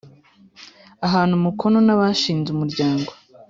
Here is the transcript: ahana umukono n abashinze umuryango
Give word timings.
ahana 1.05 1.31
umukono 1.39 1.77
n 1.83 1.89
abashinze 1.95 2.47
umuryango 2.51 3.11